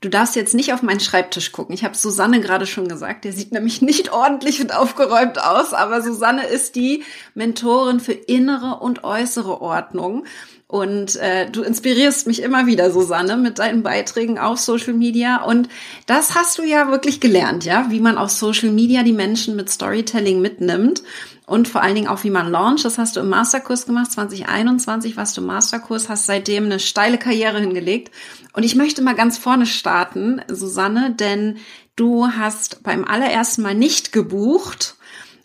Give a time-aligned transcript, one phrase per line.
[0.00, 1.74] Du darfst jetzt nicht auf meinen Schreibtisch gucken.
[1.74, 3.24] Ich habe Susanne gerade schon gesagt.
[3.24, 7.04] Der sieht nämlich nicht ordentlich und aufgeräumt aus, aber Susanne ist die
[7.34, 10.24] Mentorin für innere und äußere Ordnung.
[10.68, 15.42] Und äh, du inspirierst mich immer wieder, Susanne, mit deinen Beiträgen auf Social Media.
[15.44, 15.68] Und
[16.06, 19.70] das hast du ja wirklich gelernt, ja, wie man auf Social Media die Menschen mit
[19.70, 21.02] Storytelling mitnimmt
[21.46, 22.84] und vor allen Dingen auch, wie man launcht.
[22.84, 27.18] Das hast du im Masterkurs gemacht, 2021 warst du im Masterkurs, hast seitdem eine steile
[27.18, 28.12] Karriere hingelegt.
[28.52, 31.58] Und ich möchte mal ganz vorne starten, Susanne, denn
[31.94, 34.96] du hast beim allerersten Mal nicht gebucht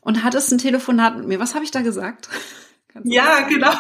[0.01, 1.39] und hattest ein Telefonat mit mir.
[1.39, 2.27] Was habe ich da gesagt?
[3.05, 3.71] Ja, genau.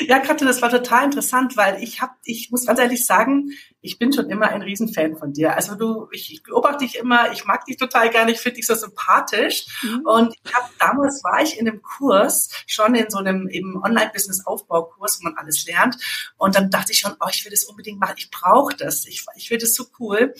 [0.00, 3.50] Ja, Katrin, das war total interessant, weil ich habe, ich muss ganz ehrlich sagen,
[3.86, 5.54] ich bin schon immer ein Riesenfan von dir.
[5.54, 8.66] Also du, ich, ich beobachte dich immer, ich mag dich total gerne, ich finde dich
[8.66, 9.66] so sympathisch.
[9.82, 10.00] Mhm.
[10.04, 15.20] Und ich habe damals war ich in einem Kurs, schon in so einem eben Online-Business-Aufbaukurs,
[15.20, 15.96] wo man alles lernt.
[16.36, 19.24] Und dann dachte ich schon, oh, ich will das unbedingt machen, ich brauche das, ich,
[19.36, 20.34] ich finde das so cool.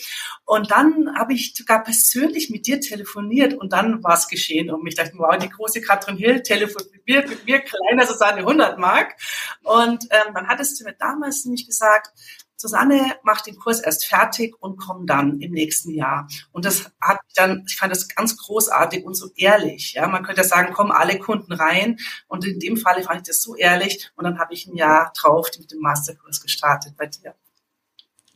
[0.44, 4.70] Und dann habe ich sogar persönlich mit dir telefoniert und dann war es geschehen.
[4.70, 8.39] Und ich dachte, wow, die große Katrin Hill telefoniert mit mir, mit mir kleiner Susanne
[8.39, 9.14] 100 Mark.
[9.62, 12.11] Und ähm, dann hattest du mir damals nämlich gesagt,
[12.57, 16.27] Susanne macht den Kurs erst fertig und kommt dann im nächsten Jahr.
[16.53, 19.93] Und das hat dann, ich fand das ganz großartig und so ehrlich.
[19.93, 21.98] Ja, man könnte sagen, kommen alle Kunden rein.
[22.29, 24.11] Und in dem Falle fand ich das so ehrlich.
[24.17, 27.35] Und dann habe ich ein Jahr drauf mit dem Masterkurs gestartet bei dir.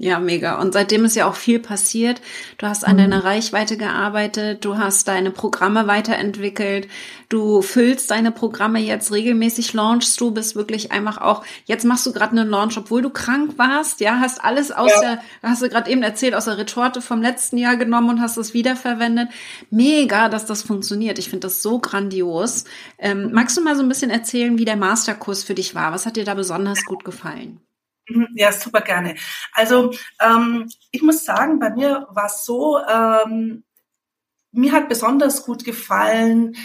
[0.03, 0.59] Ja, mega.
[0.59, 2.23] Und seitdem ist ja auch viel passiert.
[2.57, 3.01] Du hast an mhm.
[3.01, 6.89] deiner Reichweite gearbeitet, du hast deine Programme weiterentwickelt,
[7.29, 12.15] du füllst deine Programme jetzt regelmäßig, launchst du, bist wirklich einfach auch, jetzt machst du
[12.15, 15.01] gerade einen Launch, obwohl du krank warst, ja, hast alles aus ja.
[15.03, 18.39] der, hast du gerade eben erzählt, aus der Retorte vom letzten Jahr genommen und hast
[18.39, 19.29] es wiederverwendet.
[19.69, 21.19] Mega, dass das funktioniert.
[21.19, 22.65] Ich finde das so grandios.
[22.97, 25.93] Ähm, magst du mal so ein bisschen erzählen, wie der Masterkurs für dich war?
[25.93, 27.61] Was hat dir da besonders gut gefallen?
[28.11, 29.15] Mhm, ja, super gerne.
[29.53, 33.65] Also ähm, ich muss sagen, bei mir war es so, ähm,
[34.53, 36.57] mir hat besonders gut gefallen,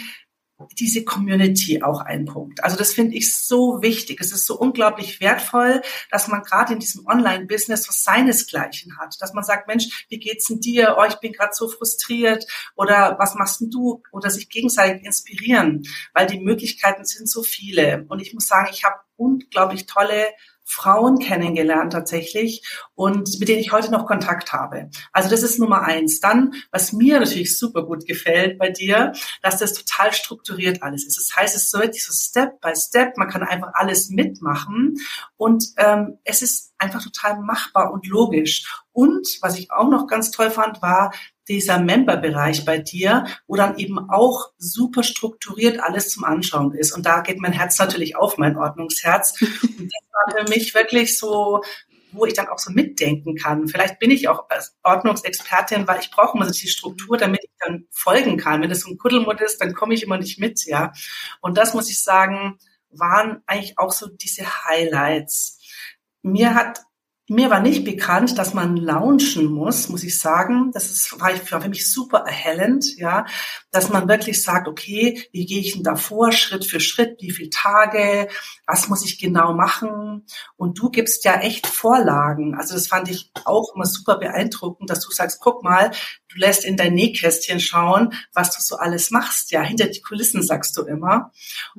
[0.78, 2.64] diese Community auch ein Punkt.
[2.64, 4.20] Also das finde ich so wichtig.
[4.20, 9.16] Es ist so unglaublich wertvoll, dass man gerade in diesem Online-Business was seinesgleichen hat.
[9.20, 10.96] Dass man sagt, Mensch, wie geht's denn dir?
[10.98, 12.46] Oh, ich bin gerade so frustriert.
[12.74, 14.02] Oder was machst denn du?
[14.12, 15.82] Oder sich gegenseitig inspirieren.
[16.14, 18.06] Weil die Möglichkeiten sind so viele.
[18.08, 20.28] Und ich muss sagen, ich habe unglaublich tolle
[20.66, 24.90] Frauen kennengelernt tatsächlich und mit denen ich heute noch Kontakt habe.
[25.12, 26.20] Also das ist Nummer eins.
[26.20, 29.12] Dann, was mir natürlich super gut gefällt bei dir,
[29.42, 31.16] dass das total strukturiert alles ist.
[31.16, 33.16] Das heißt, es ist so wirklich so Step by Step.
[33.16, 34.96] Man kann einfach alles mitmachen
[35.36, 38.64] und ähm, es ist einfach total machbar und logisch.
[38.96, 41.12] Und was ich auch noch ganz toll fand, war,
[41.48, 46.92] dieser Member-Bereich bei dir, wo dann eben auch super strukturiert alles zum Anschauen ist.
[46.92, 49.38] Und da geht mein Herz natürlich auf, mein Ordnungsherz.
[49.42, 51.60] Und das war für mich wirklich so,
[52.12, 53.68] wo ich dann auch so mitdenken kann.
[53.68, 57.50] Vielleicht bin ich auch als Ordnungsexpertin, weil ich brauche immer so die Struktur, damit ich
[57.66, 58.62] dann folgen kann.
[58.62, 60.94] Wenn es so ein Kuddelmutt ist, dann komme ich immer nicht mit, ja.
[61.42, 62.56] Und das muss ich sagen,
[62.88, 65.60] waren eigentlich auch so diese Highlights.
[66.22, 66.80] Mir hat
[67.28, 70.70] mir war nicht bekannt, dass man launchen muss, muss ich sagen.
[70.72, 73.26] Das ist, war, für mich super erhellend, ja,
[73.72, 77.32] dass man wirklich sagt, okay, wie gehe ich denn da vor, Schritt für Schritt, wie
[77.32, 78.28] viele Tage,
[78.66, 80.24] was muss ich genau machen?
[80.56, 82.54] Und du gibst ja echt Vorlagen.
[82.54, 85.90] Also das fand ich auch immer super beeindruckend, dass du sagst, guck mal,
[86.36, 89.50] du lässt in dein Nähkästchen schauen, was du so alles machst.
[89.50, 91.32] Ja, hinter die Kulissen sagst du immer.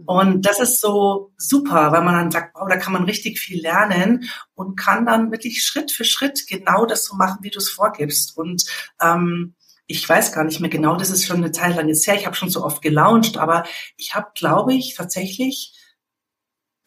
[0.06, 3.62] Und das ist so super, weil man dann sagt, wow, da kann man richtig viel
[3.62, 7.70] lernen und kann dann wirklich Schritt für Schritt genau das so machen, wie du es
[7.70, 8.38] vorgibst.
[8.38, 8.66] Und
[9.02, 12.16] ähm, ich weiß gar nicht mehr genau, das ist schon eine Zeit lang jetzt her.
[12.16, 13.64] Ich habe schon so oft gelauncht, aber
[13.96, 15.74] ich habe, glaube ich, tatsächlich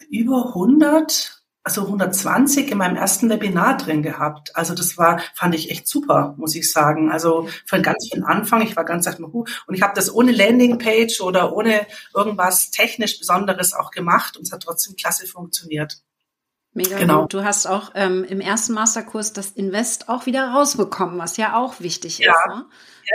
[0.09, 4.55] über 100 also 120 in meinem ersten Webinar drin gehabt.
[4.55, 7.11] Also das war, fand ich echt super, muss ich sagen.
[7.11, 9.19] Also von ganz von Anfang, ich war ganz sagt
[9.67, 11.85] und ich habe das ohne Landingpage oder ohne
[12.15, 16.01] irgendwas technisch Besonderes auch gemacht und es hat trotzdem klasse funktioniert.
[16.73, 17.21] Mega genau.
[17.21, 17.33] gut.
[17.33, 21.79] Du hast auch ähm, im ersten Masterkurs das Invest auch wieder rausbekommen, was ja auch
[21.79, 22.31] wichtig ja.
[22.31, 22.55] ist.
[22.55, 22.65] Ne?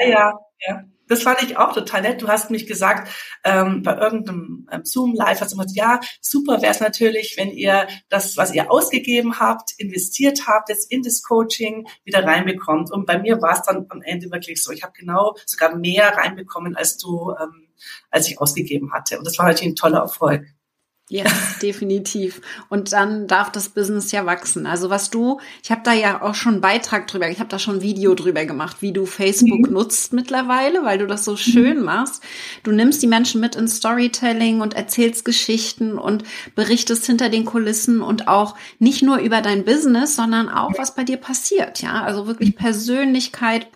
[0.00, 0.38] Ja, ja,
[0.68, 0.84] ja.
[1.08, 2.22] Das fand ich auch total nett.
[2.22, 3.08] Du hast mich gesagt,
[3.44, 7.86] ähm, bei irgendeinem ähm, Zoom-Live hast du gesagt, ja, super wäre es natürlich, wenn ihr
[8.08, 12.90] das, was ihr ausgegeben habt, investiert habt, jetzt in das Coaching wieder reinbekommt.
[12.90, 14.72] Und bei mir war es dann am Ende wirklich so.
[14.72, 17.68] Ich habe genau sogar mehr reinbekommen, als du, ähm,
[18.10, 19.18] als ich ausgegeben hatte.
[19.18, 20.46] Und das war natürlich ein toller Erfolg.
[21.08, 21.24] Ja,
[21.62, 22.40] definitiv.
[22.68, 24.66] Und dann darf das Business ja wachsen.
[24.66, 27.60] Also was du, ich habe da ja auch schon einen Beitrag drüber, ich habe da
[27.60, 29.72] schon ein Video drüber gemacht, wie du Facebook mhm.
[29.72, 31.84] nutzt mittlerweile, weil du das so schön mhm.
[31.84, 32.24] machst.
[32.64, 36.24] Du nimmst die Menschen mit ins Storytelling und erzählst Geschichten und
[36.56, 41.04] berichtest hinter den Kulissen und auch nicht nur über dein Business, sondern auch was bei
[41.04, 41.82] dir passiert.
[41.82, 42.58] Ja, also wirklich mhm.
[42.58, 43.68] Persönlichkeit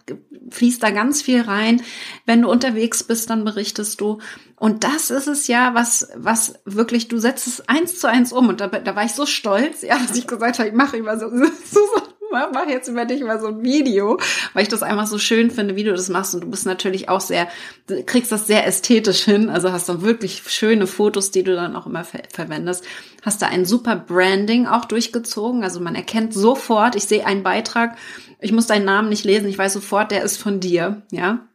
[0.51, 1.83] fließt da ganz viel rein.
[2.27, 4.19] Wenn du unterwegs bist, dann berichtest du.
[4.57, 8.49] Und das ist es ja, was, was wirklich, du setzt es eins zu eins um.
[8.49, 11.19] Und da, da war ich so stolz, ja, dass ich gesagt habe, ich mache immer
[11.19, 14.19] so, so, so mach jetzt über dich mal so ein Video,
[14.53, 16.35] weil ich das einfach so schön finde, wie du das machst.
[16.35, 17.49] Und du bist natürlich auch sehr,
[17.87, 19.51] du kriegst das sehr ästhetisch hin.
[19.51, 22.85] Also hast du wirklich schöne Fotos, die du dann auch immer ver verwendest.
[23.23, 25.63] Hast da ein super Branding auch durchgezogen.
[25.65, 27.97] Also man erkennt sofort, ich sehe einen Beitrag,
[28.41, 31.47] ich muss deinen Namen nicht lesen, ich weiß sofort, der ist von dir, ja.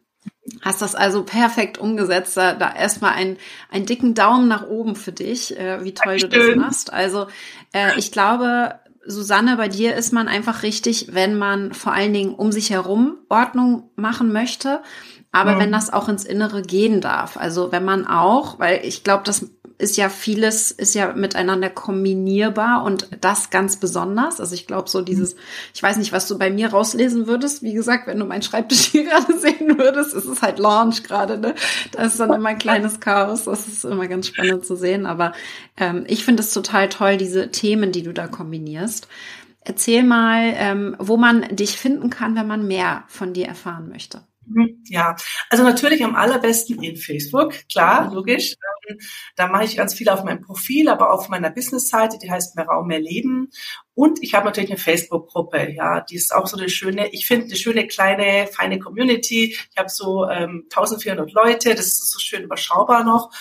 [0.61, 2.37] Hast das also perfekt umgesetzt.
[2.37, 3.37] Da, da erstmal ein,
[3.71, 6.29] einen dicken Daumen nach oben für dich, äh, wie toll Dankeschön.
[6.29, 6.93] du das machst.
[6.93, 7.27] Also
[7.73, 8.75] äh, ich glaube,
[9.05, 13.17] Susanne, bei dir ist man einfach richtig, wenn man vor allen Dingen um sich herum
[13.29, 14.81] Ordnung machen möchte,
[15.31, 15.59] aber mhm.
[15.59, 17.37] wenn das auch ins Innere gehen darf.
[17.37, 22.83] Also wenn man auch, weil ich glaube, das ist ja vieles, ist ja miteinander kombinierbar
[22.83, 24.39] und das ganz besonders.
[24.39, 25.35] Also ich glaube so dieses,
[25.73, 27.61] ich weiß nicht, was du bei mir rauslesen würdest.
[27.61, 31.37] Wie gesagt, wenn du meinen Schreibtisch hier gerade sehen würdest, ist es halt Launch gerade,
[31.37, 31.55] ne?
[31.91, 33.45] Da ist dann immer ein kleines Chaos.
[33.45, 35.05] Das ist immer ganz spannend zu sehen.
[35.05, 35.33] Aber
[35.77, 39.07] ähm, ich finde es total toll, diese Themen, die du da kombinierst.
[39.61, 44.21] Erzähl mal, ähm, wo man dich finden kann, wenn man mehr von dir erfahren möchte.
[44.47, 45.15] Mhm, ja,
[45.49, 48.53] also natürlich am allerbesten in Facebook, klar, logisch.
[48.89, 48.97] Ähm,
[49.35, 52.65] da mache ich ganz viel auf meinem Profil, aber auf meiner Business-Seite, die heißt Mehr
[52.67, 53.49] Raum, mehr Leben.
[53.95, 57.45] Und ich habe natürlich eine Facebook-Gruppe, ja, die ist auch so eine schöne, ich finde
[57.45, 59.57] eine schöne kleine, feine Community.
[59.71, 63.31] Ich habe so ähm, 1400 Leute, das ist so schön überschaubar noch.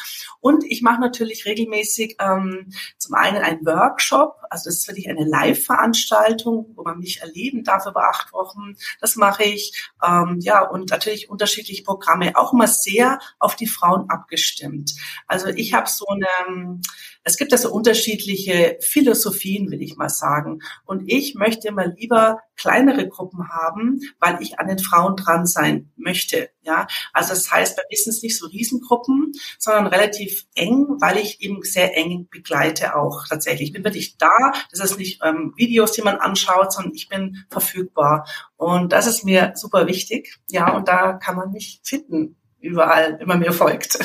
[0.44, 5.24] Und ich mache natürlich regelmäßig ähm, zum einen einen Workshop, also das ist wirklich eine
[5.24, 8.76] Live-Veranstaltung, wo man mich erleben darf über acht Wochen.
[9.00, 14.10] Das mache ich, ähm, ja, und natürlich unterschiedliche Programme, auch immer sehr auf die Frauen
[14.10, 14.92] abgestimmt.
[15.26, 16.82] Also ich habe so eine
[17.26, 20.60] es gibt also unterschiedliche Philosophien, will ich mal sagen.
[20.84, 25.90] Und ich möchte immer lieber kleinere Gruppen haben, weil ich an den Frauen dran sein
[25.96, 26.50] möchte.
[26.64, 31.62] Ja, also das heißt, bei es nicht so Riesengruppen, sondern relativ eng, weil ich eben
[31.62, 33.68] sehr eng begleite auch tatsächlich.
[33.68, 34.52] Ich bin wirklich da.
[34.70, 38.26] Das ist nicht ähm, Videos, die man anschaut, sondern ich bin verfügbar.
[38.56, 40.38] Und das ist mir super wichtig.
[40.50, 43.98] Ja, und da kann man mich finden überall, wenn man mir folgt.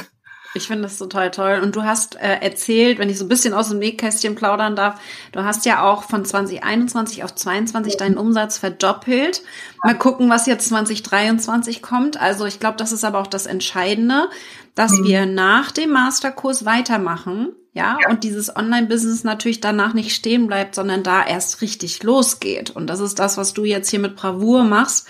[0.56, 1.60] Ich finde das total toll.
[1.62, 5.00] Und du hast äh, erzählt, wenn ich so ein bisschen aus dem Nähkästchen plaudern darf,
[5.31, 9.44] du hast ja auch von 2021 auf 22 deinen Umsatz verdoppelt.
[9.84, 12.19] Mal gucken, was jetzt 2023 kommt.
[12.19, 14.30] Also ich glaube, das ist aber auch das Entscheidende,
[14.74, 15.04] dass mhm.
[15.06, 17.50] wir nach dem Masterkurs weitermachen.
[17.74, 18.10] Ja, ja.
[18.10, 22.72] und dieses Online-Business natürlich danach nicht stehen bleibt, sondern da erst richtig losgeht.
[22.72, 25.07] Und das ist das, was du jetzt hier mit Bravour machst,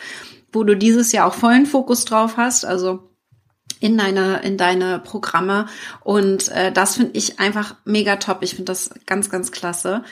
[0.51, 2.65] wo du dieses Jahr auch vollen Fokus drauf hast.
[2.65, 3.08] Also
[3.79, 5.67] in deine, in deine Programme.
[6.01, 8.43] Und äh, das finde ich einfach mega top.
[8.43, 10.03] Ich finde das ganz, ganz klasse.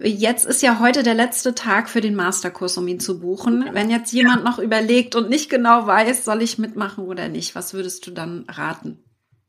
[0.00, 3.68] Jetzt ist ja heute der letzte Tag für den Masterkurs, um ihn zu buchen.
[3.72, 7.74] Wenn jetzt jemand noch überlegt und nicht genau weiß, soll ich mitmachen oder nicht, was
[7.74, 9.04] würdest du dann raten?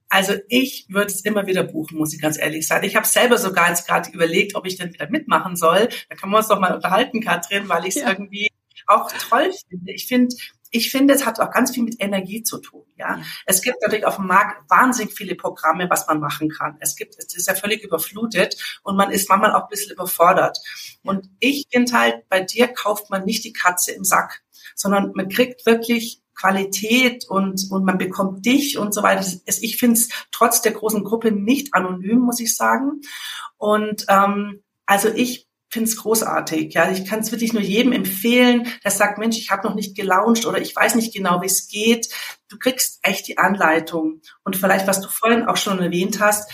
[0.07, 2.85] Also ich würde es immer wieder buchen, muss ich ganz ehrlich sagen.
[2.85, 5.89] Ich habe selber sogar jetzt gerade überlegt, ob ich dann wieder mitmachen soll.
[6.09, 8.09] Da können wir uns doch mal unterhalten, Katrin, weil ich es ja.
[8.09, 8.49] irgendwie
[8.87, 9.91] auch toll finde.
[9.91, 10.35] Ich finde,
[10.71, 12.83] ich finde, es hat auch ganz viel mit Energie zu tun.
[12.97, 16.77] Ja, es gibt natürlich auf dem Markt wahnsinnig viele Programme, was man machen kann.
[16.79, 20.57] Es gibt, es ist ja völlig überflutet und man ist manchmal auch ein bisschen überfordert.
[21.03, 24.43] Und ich finde halt, bei dir kauft man nicht die Katze im Sack,
[24.75, 29.25] sondern man kriegt wirklich Qualität und, und man bekommt dich und so weiter.
[29.45, 33.01] Ich finde es trotz der großen Gruppe nicht anonym, muss ich sagen.
[33.57, 35.44] Und ähm, also ich
[35.75, 36.73] finde es großartig.
[36.73, 39.93] Ja, ich kann es wirklich nur jedem empfehlen, der sagt, Mensch, ich habe noch nicht
[39.93, 42.07] gelauncht oder ich weiß nicht genau, wie es geht.
[42.47, 44.21] Du kriegst echt die Anleitung.
[44.45, 46.49] Und vielleicht, was du vorhin auch schon erwähnt hast,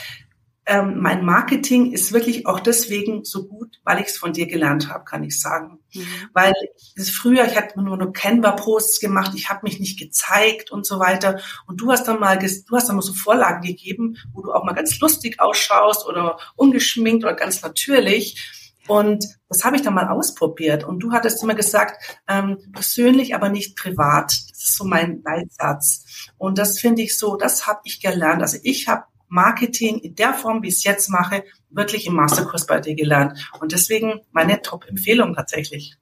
[0.66, 4.90] ähm, mein Marketing ist wirklich auch deswegen so gut, weil ich es von dir gelernt
[4.90, 5.80] habe, kann ich sagen.
[5.94, 6.08] Mhm.
[6.34, 6.54] Weil
[6.98, 11.40] früher, ich hatte nur nur Canva-Posts gemacht, ich habe mich nicht gezeigt und so weiter.
[11.68, 14.63] Und du hast dann mal, du hast dann mal so Vorlagen gegeben, wo du auch
[14.63, 18.61] mal ganz lustig ausschaust oder ungeschminkt oder ganz natürlich.
[18.88, 20.83] Und das habe ich dann mal ausprobiert.
[20.83, 24.31] Und du hattest immer gesagt, ähm, persönlich, aber nicht privat.
[24.50, 26.31] Das ist so mein Leitsatz.
[26.38, 28.41] Und das finde ich so, das habe ich gelernt.
[28.41, 32.65] Also ich habe Marketing in der Form, wie ich es jetzt mache, wirklich im Masterkurs
[32.65, 33.50] bei dir gelernt.
[33.59, 35.97] Und deswegen meine Top-Empfehlung tatsächlich.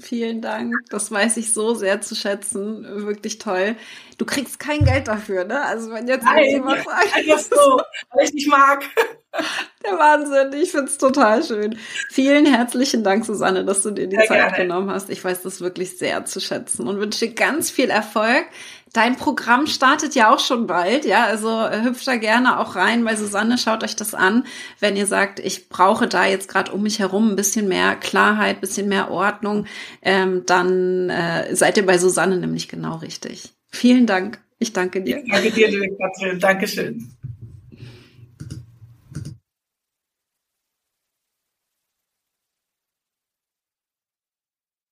[0.00, 0.74] Vielen Dank.
[0.90, 2.84] Das weiß ich so sehr zu schätzen.
[3.04, 3.74] Wirklich toll.
[4.16, 5.60] Du kriegst kein Geld dafür, ne?
[5.62, 7.16] Also wenn jetzt Nein, jemand fragt.
[7.16, 7.80] Einfach so,
[8.12, 8.84] weil ich nicht mag.
[9.84, 11.78] Der Wahnsinn, ich find's total schön.
[12.10, 14.56] Vielen herzlichen Dank, Susanne, dass du dir die sehr Zeit gerne.
[14.56, 15.08] genommen hast.
[15.08, 18.46] Ich weiß das wirklich sehr zu schätzen und wünsche dir ganz viel Erfolg.
[18.92, 23.04] Dein Programm startet ja auch schon bald, ja, also äh, hüpft da gerne auch rein
[23.04, 24.44] bei Susanne, schaut euch das an,
[24.80, 28.62] wenn ihr sagt, ich brauche da jetzt gerade um mich herum ein bisschen mehr Klarheit,
[28.62, 29.66] bisschen mehr Ordnung,
[30.00, 33.52] ähm, dann äh, seid ihr bei Susanne nämlich genau richtig.
[33.68, 34.38] Vielen Dank.
[34.58, 35.22] Ich danke dir.
[35.22, 36.40] Ich danke dir, liebe Katrin.
[36.40, 37.17] Dankeschön.